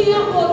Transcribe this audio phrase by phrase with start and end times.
[0.00, 0.49] Спирку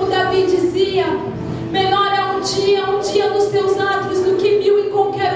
[0.00, 1.04] como Davi dizia:
[1.70, 5.29] Menor é um dia, um dia nos teus atos do que mil em qualquer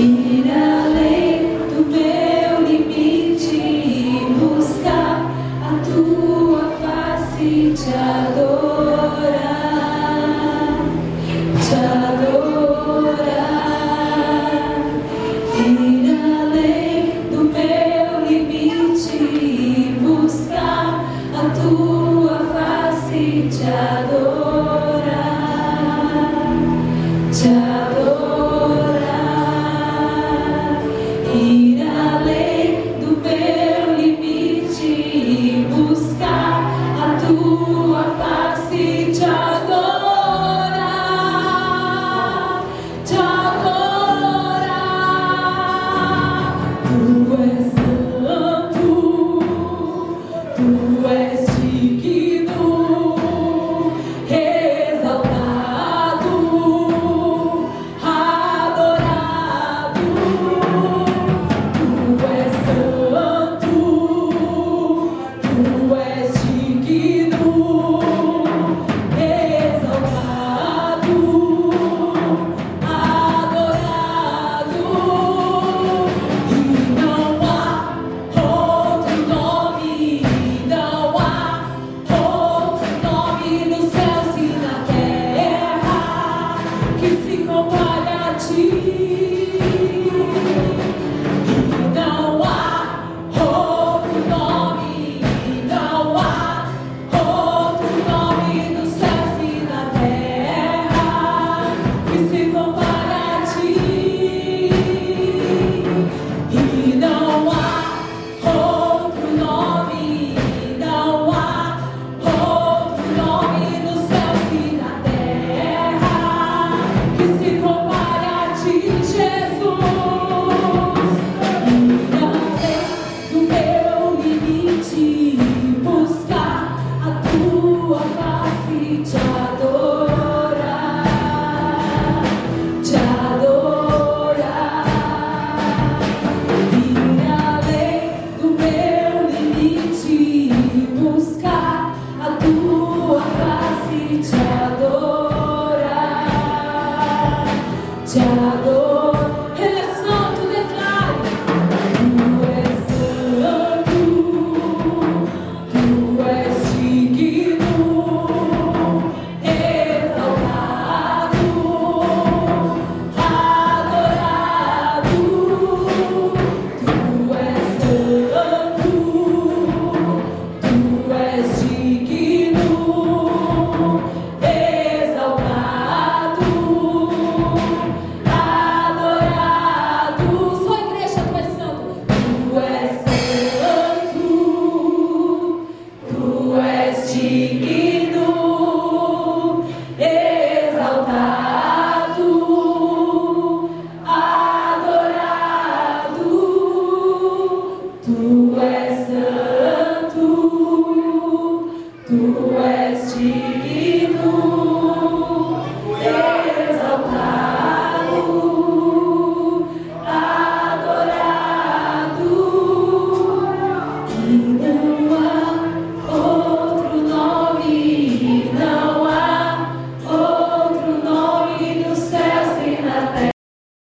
[0.00, 0.69] Mira.